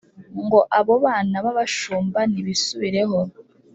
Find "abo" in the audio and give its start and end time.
0.79-0.93